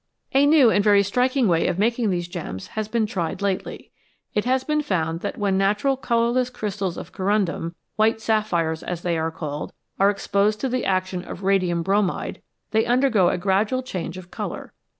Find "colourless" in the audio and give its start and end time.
5.95-6.49